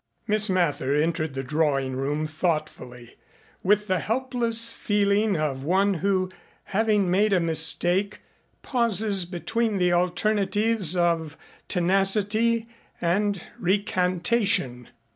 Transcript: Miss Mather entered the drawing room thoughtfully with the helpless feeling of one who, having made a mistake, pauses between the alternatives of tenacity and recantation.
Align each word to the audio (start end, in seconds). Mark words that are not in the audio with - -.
Miss 0.25 0.49
Mather 0.49 0.95
entered 0.95 1.35
the 1.35 1.43
drawing 1.43 1.95
room 1.95 2.25
thoughtfully 2.25 3.17
with 3.61 3.85
the 3.85 3.99
helpless 3.99 4.73
feeling 4.73 5.37
of 5.37 5.63
one 5.63 5.93
who, 5.93 6.31
having 6.63 7.11
made 7.11 7.33
a 7.33 7.39
mistake, 7.39 8.21
pauses 8.63 9.25
between 9.25 9.77
the 9.77 9.93
alternatives 9.93 10.95
of 10.95 11.37
tenacity 11.67 12.67
and 12.99 13.43
recantation. 13.59 14.87